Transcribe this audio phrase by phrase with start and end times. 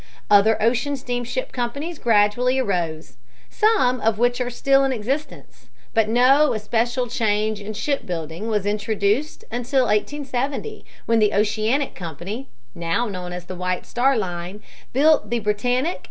[0.31, 3.17] Other ocean steamship companies gradually arose,
[3.51, 5.67] some of which are still in existence.
[5.93, 12.47] But no especial change in ship building was introduced until 1870, when the Oceanic Company,
[12.73, 15.99] now known as the White Star Line, built the Britannic and Germanic.